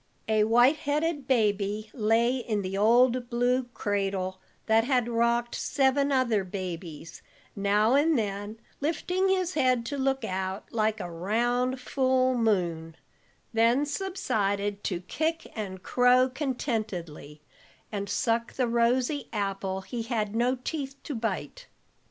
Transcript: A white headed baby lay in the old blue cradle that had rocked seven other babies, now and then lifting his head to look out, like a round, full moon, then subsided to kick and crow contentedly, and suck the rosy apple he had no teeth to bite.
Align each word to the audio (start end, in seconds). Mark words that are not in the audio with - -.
A 0.27 0.45
white 0.45 0.77
headed 0.77 1.27
baby 1.27 1.91
lay 1.93 2.37
in 2.37 2.63
the 2.63 2.75
old 2.75 3.29
blue 3.29 3.65
cradle 3.75 4.39
that 4.65 4.83
had 4.83 5.07
rocked 5.07 5.53
seven 5.53 6.11
other 6.11 6.43
babies, 6.43 7.21
now 7.55 7.93
and 7.93 8.17
then 8.17 8.59
lifting 8.79 9.29
his 9.29 9.53
head 9.53 9.85
to 9.85 9.99
look 9.99 10.25
out, 10.25 10.67
like 10.73 10.99
a 10.99 11.11
round, 11.11 11.79
full 11.79 12.33
moon, 12.33 12.97
then 13.53 13.85
subsided 13.85 14.83
to 14.85 15.01
kick 15.01 15.45
and 15.55 15.83
crow 15.83 16.29
contentedly, 16.29 17.43
and 17.91 18.09
suck 18.09 18.53
the 18.53 18.67
rosy 18.67 19.29
apple 19.31 19.81
he 19.81 20.01
had 20.01 20.35
no 20.35 20.55
teeth 20.55 20.95
to 21.03 21.13
bite. 21.13 21.67